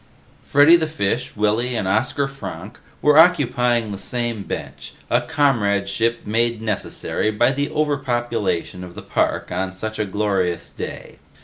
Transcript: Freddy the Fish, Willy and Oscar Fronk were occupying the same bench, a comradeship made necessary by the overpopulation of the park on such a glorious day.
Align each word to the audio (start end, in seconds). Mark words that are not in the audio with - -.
Freddy 0.43 0.75
the 0.75 0.87
Fish, 0.87 1.35
Willy 1.35 1.75
and 1.75 1.87
Oscar 1.87 2.27
Fronk 2.27 2.79
were 3.03 3.19
occupying 3.19 3.91
the 3.91 3.99
same 3.99 4.41
bench, 4.41 4.95
a 5.11 5.21
comradeship 5.21 6.25
made 6.25 6.59
necessary 6.59 7.29
by 7.29 7.51
the 7.51 7.69
overpopulation 7.69 8.83
of 8.83 8.95
the 8.95 9.03
park 9.03 9.51
on 9.51 9.73
such 9.73 9.99
a 9.99 10.05
glorious 10.05 10.71
day. 10.71 11.19